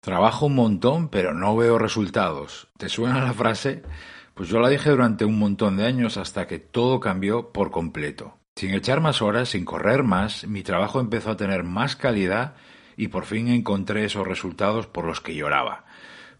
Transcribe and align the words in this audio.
Trabajo 0.00 0.46
un 0.46 0.54
montón, 0.54 1.10
pero 1.10 1.34
no 1.34 1.54
veo 1.54 1.78
resultados. 1.78 2.68
¿Te 2.78 2.88
suena 2.88 3.22
la 3.22 3.34
frase? 3.34 3.82
Pues 4.32 4.48
yo 4.48 4.58
la 4.58 4.70
dije 4.70 4.88
durante 4.88 5.26
un 5.26 5.38
montón 5.38 5.76
de 5.76 5.84
años 5.84 6.16
hasta 6.16 6.46
que 6.46 6.58
todo 6.58 7.00
cambió 7.00 7.52
por 7.52 7.70
completo. 7.70 8.38
Sin 8.56 8.72
echar 8.72 9.02
más 9.02 9.20
horas, 9.20 9.50
sin 9.50 9.66
correr 9.66 10.02
más, 10.02 10.46
mi 10.46 10.62
trabajo 10.62 11.00
empezó 11.00 11.32
a 11.32 11.36
tener 11.36 11.64
más 11.64 11.96
calidad 11.96 12.54
y 12.96 13.08
por 13.08 13.26
fin 13.26 13.48
encontré 13.48 14.06
esos 14.06 14.26
resultados 14.26 14.86
por 14.86 15.04
los 15.04 15.20
que 15.20 15.34
lloraba. 15.34 15.84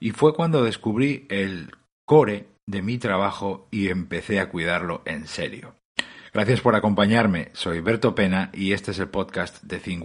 Y 0.00 0.12
fue 0.12 0.32
cuando 0.32 0.64
descubrí 0.64 1.26
el 1.28 1.76
core 2.06 2.48
de 2.66 2.80
mi 2.80 2.96
trabajo 2.96 3.68
y 3.70 3.88
empecé 3.88 4.40
a 4.40 4.48
cuidarlo 4.48 5.02
en 5.04 5.26
serio. 5.26 5.74
Gracias 6.32 6.62
por 6.62 6.76
acompañarme, 6.76 7.50
soy 7.52 7.80
Berto 7.80 8.14
Pena 8.14 8.50
y 8.54 8.72
este 8.72 8.92
es 8.92 8.98
el 9.00 9.08
podcast 9.08 9.62
de 9.64 9.80
Think 9.80 10.04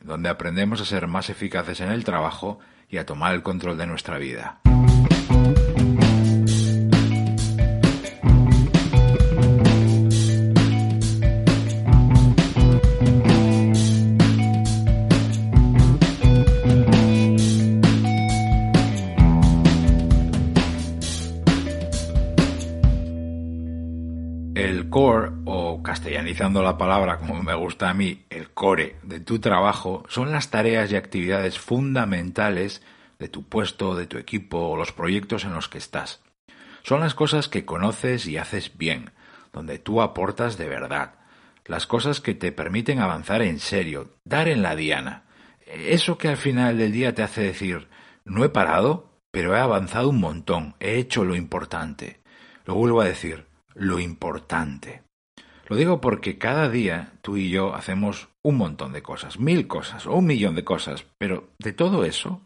donde 0.00 0.30
aprendemos 0.30 0.80
a 0.80 0.84
ser 0.84 1.06
más 1.06 1.30
eficaces 1.30 1.80
en 1.80 1.90
el 1.90 2.04
trabajo 2.04 2.58
y 2.90 2.98
a 2.98 3.06
tomar 3.06 3.34
el 3.34 3.42
control 3.42 3.76
de 3.76 3.86
nuestra 3.86 4.18
vida. 4.18 4.60
El 24.58 24.90
core, 24.90 25.30
o 25.44 25.84
castellanizando 25.84 26.64
la 26.64 26.76
palabra 26.76 27.18
como 27.18 27.40
me 27.44 27.54
gusta 27.54 27.90
a 27.90 27.94
mí, 27.94 28.24
el 28.28 28.50
core 28.50 28.96
de 29.04 29.20
tu 29.20 29.38
trabajo, 29.38 30.02
son 30.08 30.32
las 30.32 30.50
tareas 30.50 30.90
y 30.90 30.96
actividades 30.96 31.60
fundamentales 31.60 32.82
de 33.20 33.28
tu 33.28 33.44
puesto, 33.44 33.94
de 33.94 34.08
tu 34.08 34.18
equipo 34.18 34.58
o 34.58 34.76
los 34.76 34.90
proyectos 34.90 35.44
en 35.44 35.54
los 35.54 35.68
que 35.68 35.78
estás. 35.78 36.24
Son 36.82 36.98
las 36.98 37.14
cosas 37.14 37.46
que 37.46 37.64
conoces 37.64 38.26
y 38.26 38.36
haces 38.36 38.76
bien, 38.76 39.12
donde 39.52 39.78
tú 39.78 40.02
aportas 40.02 40.58
de 40.58 40.68
verdad, 40.68 41.14
las 41.64 41.86
cosas 41.86 42.20
que 42.20 42.34
te 42.34 42.50
permiten 42.50 42.98
avanzar 42.98 43.42
en 43.42 43.60
serio, 43.60 44.16
dar 44.24 44.48
en 44.48 44.62
la 44.62 44.74
diana. 44.74 45.22
Eso 45.66 46.18
que 46.18 46.26
al 46.26 46.36
final 46.36 46.78
del 46.78 46.90
día 46.90 47.14
te 47.14 47.22
hace 47.22 47.42
decir, 47.42 47.86
no 48.24 48.44
he 48.44 48.48
parado, 48.48 49.20
pero 49.30 49.54
he 49.54 49.60
avanzado 49.60 50.08
un 50.08 50.18
montón, 50.18 50.74
he 50.80 50.96
hecho 50.96 51.24
lo 51.24 51.36
importante. 51.36 52.18
Lo 52.64 52.74
vuelvo 52.74 53.00
a 53.00 53.06
decir, 53.06 53.47
lo 53.74 53.98
importante. 54.00 55.02
Lo 55.68 55.76
digo 55.76 56.00
porque 56.00 56.38
cada 56.38 56.68
día 56.70 57.12
tú 57.20 57.36
y 57.36 57.50
yo 57.50 57.74
hacemos 57.74 58.28
un 58.42 58.56
montón 58.56 58.92
de 58.92 59.02
cosas, 59.02 59.38
mil 59.38 59.66
cosas 59.66 60.06
o 60.06 60.14
un 60.14 60.26
millón 60.26 60.54
de 60.54 60.64
cosas, 60.64 61.04
pero 61.18 61.50
de 61.58 61.74
todo 61.74 62.04
eso, 62.04 62.40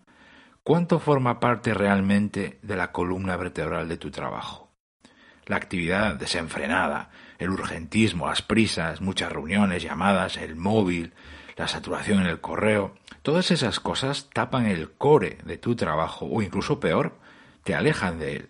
¿cuánto 0.64 0.98
forma 0.98 1.38
parte 1.38 1.72
realmente 1.72 2.58
de 2.62 2.76
la 2.76 2.90
columna 2.90 3.36
vertebral 3.36 3.88
de 3.88 3.96
tu 3.96 4.10
trabajo? 4.10 4.72
La 5.46 5.56
actividad 5.56 6.16
desenfrenada, 6.16 7.10
el 7.38 7.50
urgentismo, 7.50 8.26
las 8.26 8.42
prisas, 8.42 9.00
muchas 9.00 9.30
reuniones, 9.30 9.82
llamadas, 9.84 10.36
el 10.36 10.56
móvil, 10.56 11.12
la 11.56 11.68
saturación 11.68 12.20
en 12.20 12.26
el 12.26 12.40
correo, 12.40 12.94
todas 13.22 13.52
esas 13.52 13.78
cosas 13.78 14.30
tapan 14.32 14.66
el 14.66 14.90
core 14.90 15.38
de 15.44 15.58
tu 15.58 15.76
trabajo 15.76 16.26
o 16.26 16.42
incluso 16.42 16.80
peor, 16.80 17.18
te 17.62 17.74
alejan 17.76 18.18
de 18.18 18.36
él. 18.36 18.48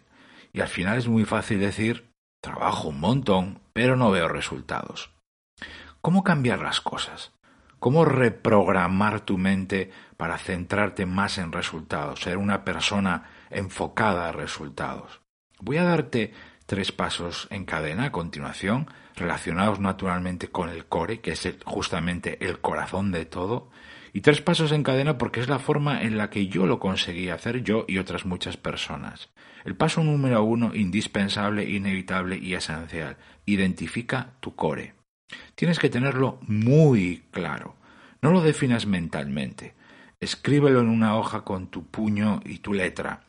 Y 0.54 0.60
al 0.60 0.68
final 0.68 0.96
es 0.96 1.08
muy 1.08 1.24
fácil 1.24 1.60
decir 1.60 2.11
Trabajo 2.42 2.88
un 2.88 2.98
montón, 2.98 3.60
pero 3.72 3.94
no 3.94 4.10
veo 4.10 4.26
resultados. 4.26 5.12
¿Cómo 6.00 6.24
cambiar 6.24 6.58
las 6.58 6.80
cosas? 6.80 7.30
¿Cómo 7.78 8.04
reprogramar 8.04 9.20
tu 9.20 9.38
mente 9.38 9.92
para 10.16 10.38
centrarte 10.38 11.06
más 11.06 11.38
en 11.38 11.52
resultados, 11.52 12.20
ser 12.20 12.38
una 12.38 12.64
persona 12.64 13.30
enfocada 13.48 14.28
a 14.28 14.32
resultados? 14.32 15.20
Voy 15.60 15.76
a 15.76 15.84
darte 15.84 16.34
tres 16.72 16.90
pasos 16.90 17.48
en 17.50 17.66
cadena 17.66 18.04
a 18.04 18.12
continuación, 18.12 18.86
relacionados 19.14 19.78
naturalmente 19.78 20.48
con 20.48 20.70
el 20.70 20.86
core, 20.86 21.20
que 21.20 21.32
es 21.32 21.46
justamente 21.66 22.42
el 22.46 22.60
corazón 22.60 23.12
de 23.12 23.26
todo, 23.26 23.68
y 24.14 24.22
tres 24.22 24.40
pasos 24.40 24.72
en 24.72 24.82
cadena 24.82 25.18
porque 25.18 25.40
es 25.40 25.50
la 25.50 25.58
forma 25.58 26.00
en 26.00 26.16
la 26.16 26.30
que 26.30 26.46
yo 26.46 26.64
lo 26.64 26.80
conseguí 26.80 27.28
hacer 27.28 27.62
yo 27.62 27.84
y 27.86 27.98
otras 27.98 28.24
muchas 28.24 28.56
personas. 28.56 29.28
El 29.66 29.76
paso 29.76 30.02
número 30.02 30.42
uno, 30.44 30.74
indispensable, 30.74 31.68
inevitable 31.68 32.38
y 32.38 32.54
esencial. 32.54 33.18
Identifica 33.44 34.32
tu 34.40 34.54
core. 34.54 34.94
Tienes 35.54 35.78
que 35.78 35.90
tenerlo 35.90 36.38
muy 36.40 37.24
claro. 37.32 37.76
No 38.22 38.30
lo 38.30 38.40
definas 38.40 38.86
mentalmente. 38.86 39.74
Escríbelo 40.20 40.80
en 40.80 40.88
una 40.88 41.18
hoja 41.18 41.44
con 41.44 41.66
tu 41.66 41.86
puño 41.86 42.40
y 42.46 42.60
tu 42.60 42.72
letra. 42.72 43.24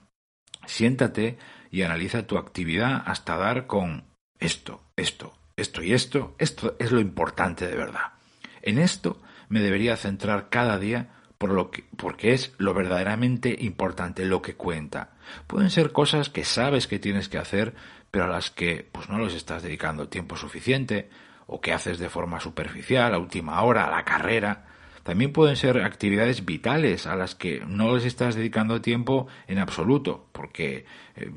Siéntate 0.65 1.37
y 1.73 1.81
analiza 1.81 2.27
tu 2.27 2.37
actividad 2.37 3.01
hasta 3.03 3.35
dar 3.35 3.65
con 3.65 4.03
esto, 4.37 4.83
esto, 4.95 5.33
esto 5.55 5.81
y 5.81 5.93
esto. 5.93 6.35
Esto 6.37 6.75
es 6.77 6.91
lo 6.91 6.99
importante 6.99 7.65
de 7.65 7.75
verdad. 7.75 8.13
En 8.61 8.77
esto 8.77 9.19
me 9.49 9.59
debería 9.59 9.97
centrar 9.97 10.49
cada 10.49 10.77
día 10.77 11.15
por 11.39 11.49
lo 11.49 11.71
que, 11.71 11.85
porque 11.97 12.33
es 12.33 12.53
lo 12.59 12.75
verdaderamente 12.75 13.57
importante, 13.59 14.23
lo 14.23 14.43
que 14.43 14.53
cuenta. 14.53 15.15
Pueden 15.47 15.71
ser 15.71 15.91
cosas 15.91 16.29
que 16.29 16.45
sabes 16.45 16.85
que 16.85 16.99
tienes 16.99 17.27
que 17.27 17.39
hacer, 17.39 17.73
pero 18.11 18.25
a 18.25 18.27
las 18.27 18.51
que 18.51 18.87
pues 18.91 19.09
no 19.09 19.17
les 19.17 19.33
estás 19.33 19.63
dedicando 19.63 20.09
tiempo 20.09 20.37
suficiente, 20.37 21.09
o 21.47 21.59
que 21.59 21.73
haces 21.73 21.97
de 21.97 22.07
forma 22.07 22.39
superficial, 22.39 23.15
a 23.15 23.17
última 23.17 23.59
hora, 23.63 23.85
a 23.85 23.89
la 23.89 24.05
carrera. 24.05 24.67
También 25.03 25.33
pueden 25.33 25.57
ser 25.57 25.81
actividades 25.81 26.45
vitales 26.45 27.07
a 27.07 27.17
las 27.17 27.35
que 27.35 27.61
no 27.67 27.93
les 27.93 28.05
estás 28.05 28.35
dedicando 28.35 28.81
tiempo 28.81 29.27
en 29.47 29.59
absoluto, 29.59 30.29
porque 30.31 30.85
eh, 31.15 31.29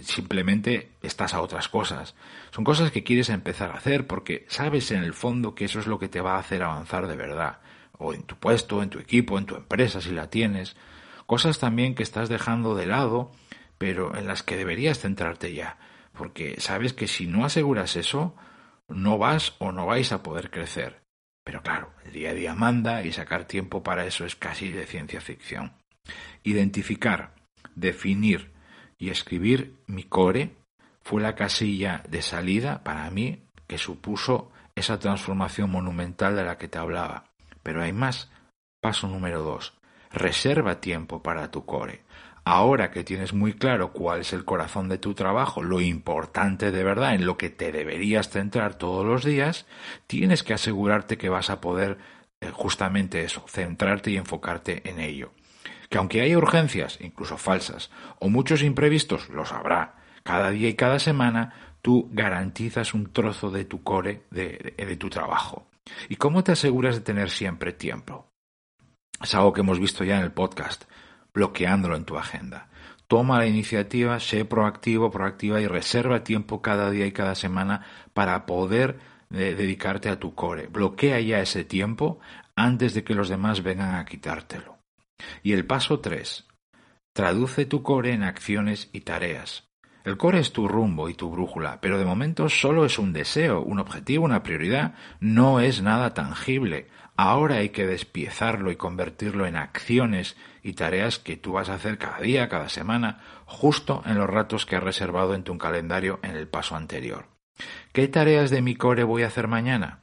simplemente 0.00 0.92
estás 1.02 1.34
a 1.34 1.40
otras 1.40 1.68
cosas. 1.68 2.14
Son 2.52 2.62
cosas 2.62 2.92
que 2.92 3.02
quieres 3.02 3.28
empezar 3.28 3.72
a 3.72 3.78
hacer 3.78 4.06
porque 4.06 4.46
sabes 4.48 4.92
en 4.92 5.02
el 5.02 5.14
fondo 5.14 5.56
que 5.56 5.64
eso 5.64 5.80
es 5.80 5.88
lo 5.88 5.98
que 5.98 6.08
te 6.08 6.20
va 6.20 6.36
a 6.36 6.38
hacer 6.38 6.62
avanzar 6.62 7.08
de 7.08 7.16
verdad, 7.16 7.58
o 7.98 8.14
en 8.14 8.22
tu 8.22 8.36
puesto, 8.36 8.84
en 8.84 8.90
tu 8.90 9.00
equipo, 9.00 9.36
en 9.36 9.46
tu 9.46 9.56
empresa 9.56 10.00
si 10.00 10.12
la 10.12 10.30
tienes. 10.30 10.76
Cosas 11.26 11.58
también 11.58 11.96
que 11.96 12.04
estás 12.04 12.28
dejando 12.28 12.76
de 12.76 12.86
lado, 12.86 13.32
pero 13.78 14.16
en 14.16 14.28
las 14.28 14.44
que 14.44 14.56
deberías 14.56 15.00
centrarte 15.00 15.52
ya, 15.52 15.76
porque 16.16 16.60
sabes 16.60 16.92
que 16.92 17.08
si 17.08 17.26
no 17.26 17.44
aseguras 17.44 17.96
eso, 17.96 18.36
no 18.88 19.18
vas 19.18 19.54
o 19.58 19.72
no 19.72 19.86
vais 19.86 20.12
a 20.12 20.22
poder 20.22 20.50
crecer. 20.50 21.07
Pero 21.48 21.62
claro, 21.62 21.94
el 22.04 22.12
día 22.12 22.28
a 22.28 22.34
día 22.34 22.54
manda 22.54 23.02
y 23.02 23.10
sacar 23.10 23.46
tiempo 23.46 23.82
para 23.82 24.04
eso 24.04 24.26
es 24.26 24.36
casi 24.36 24.70
de 24.70 24.84
ciencia 24.84 25.18
ficción. 25.18 25.72
Identificar, 26.42 27.32
definir 27.74 28.52
y 28.98 29.08
escribir 29.08 29.74
mi 29.86 30.02
core 30.02 30.56
fue 31.00 31.22
la 31.22 31.34
casilla 31.34 32.02
de 32.06 32.20
salida 32.20 32.84
para 32.84 33.10
mí 33.10 33.46
que 33.66 33.78
supuso 33.78 34.52
esa 34.74 34.98
transformación 34.98 35.70
monumental 35.70 36.36
de 36.36 36.44
la 36.44 36.58
que 36.58 36.68
te 36.68 36.76
hablaba. 36.76 37.24
Pero 37.62 37.82
hay 37.82 37.94
más. 37.94 38.30
Paso 38.82 39.08
número 39.08 39.42
dos. 39.42 39.72
Reserva 40.12 40.82
tiempo 40.82 41.22
para 41.22 41.50
tu 41.50 41.64
core. 41.64 42.02
Ahora 42.50 42.90
que 42.90 43.04
tienes 43.04 43.34
muy 43.34 43.52
claro 43.52 43.92
cuál 43.92 44.22
es 44.22 44.32
el 44.32 44.46
corazón 44.46 44.88
de 44.88 44.96
tu 44.96 45.12
trabajo, 45.12 45.62
lo 45.62 45.82
importante 45.82 46.70
de 46.70 46.82
verdad, 46.82 47.14
en 47.14 47.26
lo 47.26 47.36
que 47.36 47.50
te 47.50 47.72
deberías 47.72 48.30
centrar 48.30 48.76
todos 48.76 49.04
los 49.04 49.22
días, 49.22 49.66
tienes 50.06 50.42
que 50.42 50.54
asegurarte 50.54 51.18
que 51.18 51.28
vas 51.28 51.50
a 51.50 51.60
poder 51.60 51.98
eh, 52.40 52.50
justamente 52.50 53.22
eso, 53.22 53.44
centrarte 53.48 54.12
y 54.12 54.16
enfocarte 54.16 54.80
en 54.88 54.98
ello. 54.98 55.32
Que 55.90 55.98
aunque 55.98 56.22
haya 56.22 56.38
urgencias, 56.38 56.96
incluso 57.02 57.36
falsas, 57.36 57.90
o 58.18 58.30
muchos 58.30 58.62
imprevistos, 58.62 59.28
los 59.28 59.52
habrá, 59.52 59.96
cada 60.22 60.48
día 60.48 60.70
y 60.70 60.74
cada 60.74 60.98
semana, 60.98 61.52
tú 61.82 62.08
garantizas 62.12 62.94
un 62.94 63.12
trozo 63.12 63.50
de 63.50 63.66
tu 63.66 63.82
core, 63.82 64.22
de, 64.30 64.74
de 64.74 64.96
tu 64.96 65.10
trabajo. 65.10 65.66
¿Y 66.08 66.16
cómo 66.16 66.42
te 66.42 66.52
aseguras 66.52 66.94
de 66.94 67.02
tener 67.02 67.28
siempre 67.28 67.74
tiempo? 67.74 68.30
Es 69.22 69.34
algo 69.34 69.52
que 69.52 69.60
hemos 69.60 69.78
visto 69.78 70.02
ya 70.02 70.16
en 70.16 70.22
el 70.22 70.32
podcast 70.32 70.86
bloqueándolo 71.32 71.96
en 71.96 72.04
tu 72.04 72.16
agenda. 72.16 72.68
Toma 73.06 73.38
la 73.38 73.46
iniciativa, 73.46 74.20
sé 74.20 74.44
proactivo, 74.44 75.10
proactiva 75.10 75.60
y 75.60 75.66
reserva 75.66 76.24
tiempo 76.24 76.60
cada 76.60 76.90
día 76.90 77.06
y 77.06 77.12
cada 77.12 77.34
semana 77.34 77.86
para 78.12 78.44
poder 78.44 78.98
eh, 79.30 79.54
dedicarte 79.54 80.10
a 80.10 80.18
tu 80.18 80.34
core. 80.34 80.66
Bloquea 80.66 81.20
ya 81.20 81.40
ese 81.40 81.64
tiempo 81.64 82.20
antes 82.54 82.92
de 82.94 83.04
que 83.04 83.14
los 83.14 83.28
demás 83.28 83.62
vengan 83.62 83.94
a 83.94 84.04
quitártelo. 84.04 84.78
Y 85.42 85.52
el 85.52 85.64
paso 85.64 86.00
3. 86.00 86.46
Traduce 87.14 87.66
tu 87.66 87.82
core 87.82 88.12
en 88.12 88.22
acciones 88.22 88.90
y 88.92 89.00
tareas. 89.00 89.68
El 90.04 90.16
core 90.16 90.38
es 90.38 90.52
tu 90.52 90.68
rumbo 90.68 91.08
y 91.08 91.14
tu 91.14 91.30
brújula, 91.30 91.80
pero 91.80 91.98
de 91.98 92.04
momento 92.04 92.48
solo 92.48 92.84
es 92.84 92.98
un 92.98 93.12
deseo, 93.12 93.62
un 93.62 93.78
objetivo, 93.78 94.24
una 94.24 94.42
prioridad, 94.42 94.94
no 95.20 95.60
es 95.60 95.82
nada 95.82 96.14
tangible. 96.14 96.88
Ahora 97.16 97.56
hay 97.56 97.70
que 97.70 97.86
despiezarlo 97.86 98.70
y 98.70 98.76
convertirlo 98.76 99.46
en 99.46 99.56
acciones 99.56 100.36
y 100.68 100.74
tareas 100.74 101.18
que 101.18 101.36
tú 101.36 101.52
vas 101.52 101.70
a 101.70 101.74
hacer 101.74 101.96
cada 101.96 102.20
día, 102.20 102.48
cada 102.50 102.68
semana, 102.68 103.20
justo 103.46 104.02
en 104.04 104.18
los 104.18 104.28
ratos 104.28 104.66
que 104.66 104.76
has 104.76 104.82
reservado 104.82 105.34
en 105.34 105.42
tu 105.42 105.56
calendario 105.56 106.20
en 106.22 106.36
el 106.36 106.46
paso 106.46 106.76
anterior. 106.76 107.26
¿Qué 107.92 108.06
tareas 108.06 108.50
de 108.50 108.60
mi 108.60 108.76
core 108.76 109.02
voy 109.02 109.22
a 109.22 109.28
hacer 109.28 109.48
mañana? 109.48 110.02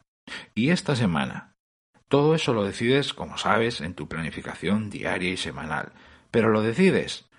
Y 0.55 0.71
esta 0.71 0.95
semana. 0.95 1.53
Todo 2.07 2.33
eso 2.33 2.53
lo 2.53 2.63
decides, 2.63 3.13
como 3.13 3.37
sabes, 3.37 3.79
en 3.79 3.93
tu 3.93 4.07
planificación 4.07 4.89
diaria 4.89 5.29
y 5.29 5.37
semanal. 5.37 5.93
pero 6.31 6.49
lo 6.49 6.61
decides. 6.61 7.29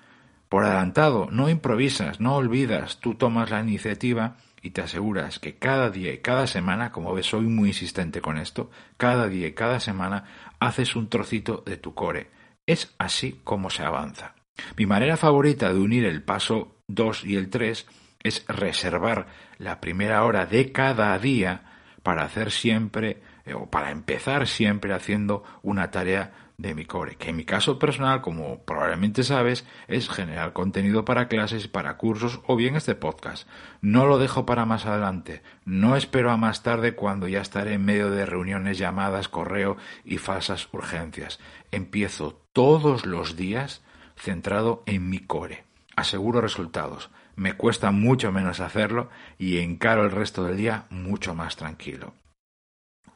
Por 0.49 0.65
adelantado, 0.65 1.29
no 1.31 1.51
improvisas, 1.51 2.19
no 2.21 2.37
olvidas, 2.37 2.99
tú 3.01 3.15
tomas 3.15 3.51
la 3.51 3.61
iniciativa 3.61 4.37
y 4.63 4.71
te 4.71 4.81
aseguras 4.81 5.39
que 5.39 5.59
cada 5.59 5.91
día 5.91 6.15
y 6.15 6.19
cada 6.19 6.47
semana, 6.47 6.93
como 6.93 7.13
ves, 7.13 7.27
soy 7.27 7.47
muy 7.47 7.71
insistente 7.71 8.23
con 8.23 8.39
esto, 8.39 8.71
cada 8.97 9.29
día 9.29 9.49
y 9.49 9.53
cada 9.53 9.81
semana 9.81 10.25
haces 10.61 10.97
un 10.97 11.09
trocito 11.11 11.63
de 11.67 11.77
tu 11.77 11.93
core. 11.93 12.31
Es 12.67 12.95
así 12.99 13.41
como 13.45 13.71
se 13.71 13.85
avanza. 13.85 14.35
Mi 14.77 14.87
manera 14.87 15.17
favorita 15.17 15.73
de 15.73 15.79
unir 15.79 16.05
el 16.05 16.23
paso 16.23 16.77
2 16.89 17.25
y 17.25 17.37
el 17.37 17.49
3 17.49 17.87
es 18.23 18.45
reservar 18.49 19.29
la 19.59 19.81
primera 19.81 20.25
hora 20.25 20.47
de 20.47 20.73
cada 20.73 21.17
día 21.19 21.63
para 22.03 22.25
hacer 22.25 22.51
siempre 22.51 23.23
eh, 23.47 23.55
o 23.55 23.67
para 23.67 23.91
empezar 23.91 24.47
siempre 24.47 24.93
haciendo 24.93 25.45
una 25.63 25.91
tarea 25.91 26.33
de 26.59 26.75
mi 26.75 26.87
core, 26.87 27.17
que 27.17 27.31
en 27.31 27.37
mi 27.37 27.45
caso 27.45 27.79
personal, 27.79 28.23
como 28.23 28.61
probablemente 28.65 29.23
sabes, 29.23 29.67
es 29.89 30.09
generar 30.09 30.53
contenido 30.53 31.05
para 31.05 31.29
clases, 31.29 31.69
para 31.69 31.97
cursos 31.97 32.41
o 32.47 32.57
bien 32.57 32.77
este 32.77 32.95
podcast. 32.95 33.47
No 33.83 34.07
lo 34.07 34.19
dejo 34.19 34.47
para 34.47 34.65
más 34.65 34.87
adelante, 34.87 35.43
no 35.65 35.97
espero 35.97 36.31
a 36.31 36.37
más 36.37 36.63
tarde 36.63 36.95
cuando 36.95 37.29
ya 37.29 37.41
estaré 37.41 37.75
en 37.75 37.85
medio 37.85 38.11
de 38.11 38.27
reuniones, 38.27 38.79
llamadas, 38.79 39.29
correo 39.29 39.77
y 40.05 40.19
falsas 40.19 40.69
urgencias. 40.73 41.39
Empiezo 41.71 42.41
todos 42.53 43.05
los 43.05 43.37
días 43.37 43.83
centrado 44.17 44.83
en 44.87 45.11
mi 45.11 45.21
core. 45.21 45.65
Aseguro 45.95 46.41
resultados. 46.41 47.11
Me 47.37 47.53
cuesta 47.53 47.91
mucho 47.91 48.33
menos 48.33 48.61
hacerlo 48.61 49.11
y 49.39 49.59
encaro 49.59 50.05
el 50.05 50.11
resto 50.11 50.45
del 50.45 50.57
día 50.57 50.87
mucho 50.89 51.35
más 51.35 51.57
tranquilo. 51.57 52.15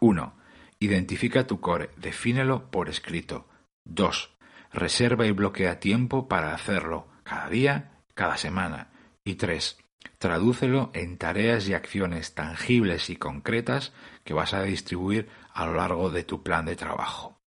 1. 0.01 0.35
Identifica 0.81 1.47
tu 1.47 1.61
core, 1.61 1.91
defínelo 1.97 2.71
por 2.71 2.89
escrito. 2.89 3.47
2. 3.85 4.37
Reserva 4.73 5.27
y 5.27 5.33
bloquea 5.33 5.79
tiempo 5.79 6.29
para 6.29 6.55
hacerlo, 6.55 7.07
cada 7.23 7.49
día, 7.49 7.93
cada 8.15 8.37
semana. 8.37 8.89
Y 9.25 9.35
3. 9.35 9.79
Tradúcelo 10.19 10.91
en 10.95 11.19
tareas 11.19 11.69
y 11.69 11.75
acciones 11.75 12.35
tangibles 12.35 13.11
y 13.11 13.17
concretas 13.17 13.93
que 14.25 14.35
vas 14.35 14.55
a 14.55 14.63
distribuir 14.63 15.29
a 15.53 15.67
lo 15.67 15.75
largo 15.75 16.11
de 16.11 16.25
tu 16.25 16.43
plan 16.43 16.65
de 16.65 16.77
trabajo. 16.77 17.39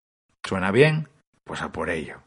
¿Suena 0.44 0.72
bien? 0.72 1.08
Pues 1.44 1.62
a 1.62 1.72
por 1.72 1.90
ello. 1.90 2.22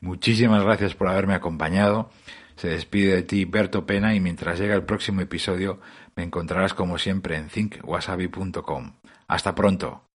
Muchísimas 0.00 0.62
gracias 0.62 0.94
por 0.94 1.08
haberme 1.08 1.34
acompañado. 1.34 2.10
Se 2.56 2.68
despide 2.68 3.16
de 3.16 3.22
ti 3.22 3.44
Berto 3.44 3.86
Pena 3.86 4.14
y 4.14 4.20
mientras 4.20 4.58
llega 4.58 4.74
el 4.74 4.84
próximo 4.84 5.20
episodio 5.20 5.78
me 6.14 6.22
encontrarás 6.22 6.74
como 6.74 6.98
siempre 6.98 7.36
en 7.36 7.48
thinkwasabi.com. 7.48 8.92
Hasta 9.28 9.54
pronto. 9.54 10.05